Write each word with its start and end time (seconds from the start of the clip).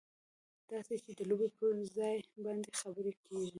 داسې 0.71 0.93
چې 1.05 1.11
د 1.17 1.21
لوبې 1.29 1.49
پر 1.57 1.73
ځای 1.97 2.17
باندې 2.43 2.69
خبرې 2.79 3.13
کېږي. 3.23 3.49